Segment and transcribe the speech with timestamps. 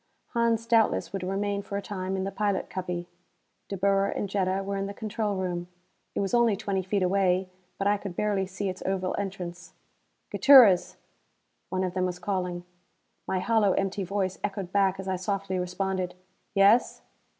[0.29, 3.07] Hans doubtless would remain for a time in the pilot cubby;
[3.69, 5.67] De Boer and Jetta were in the control room.
[6.15, 9.73] It was only twenty feet away, but I could barely see its oval entrance.
[10.31, 10.97] "Gutierrez!"
[11.69, 12.65] One of them was calling.
[13.27, 16.15] My hollow empty voice echoed back as I softly responded:
[16.55, 17.03] "Yes?"